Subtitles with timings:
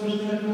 [0.00, 0.51] Słyszałem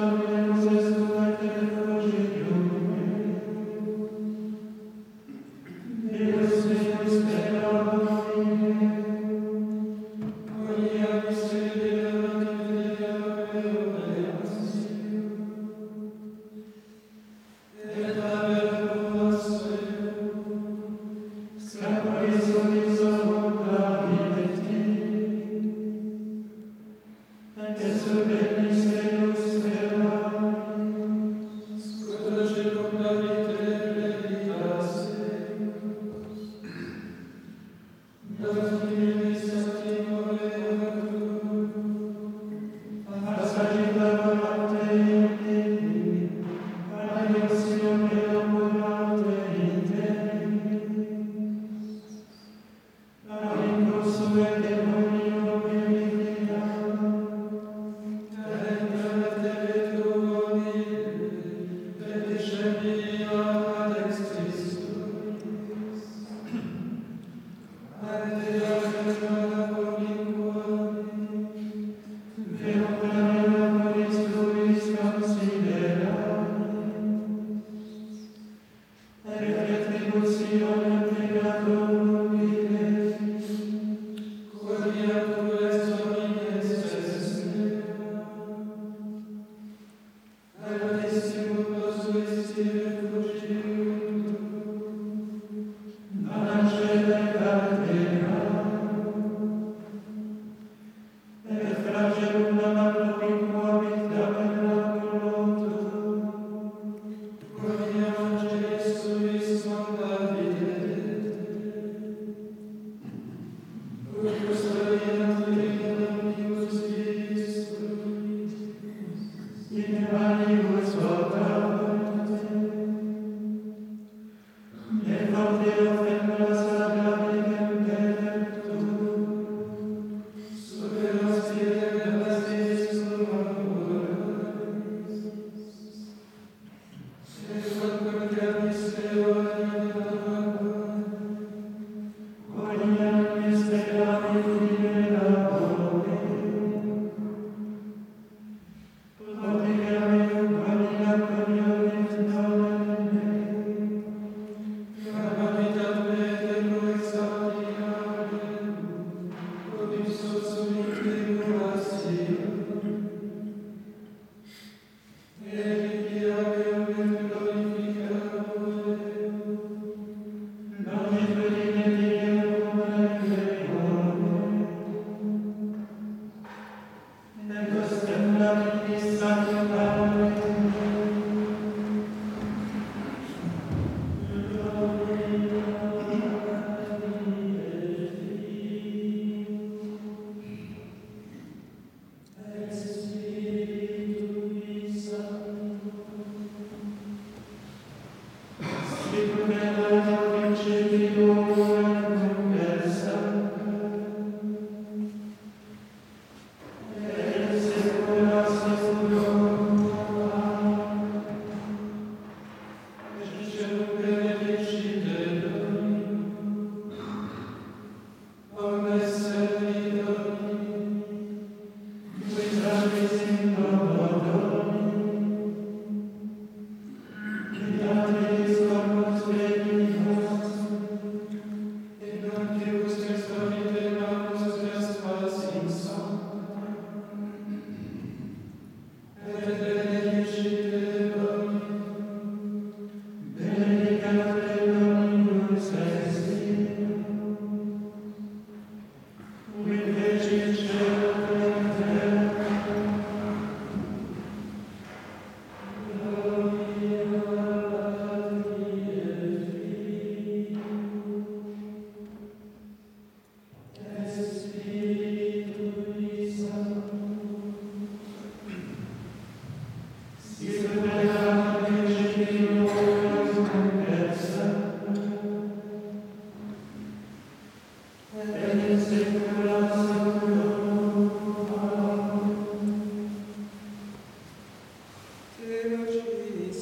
[285.50, 286.52] et